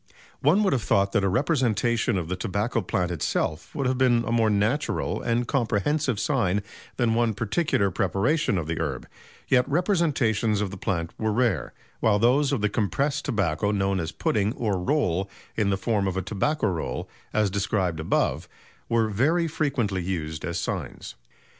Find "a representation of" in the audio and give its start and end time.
1.23-2.27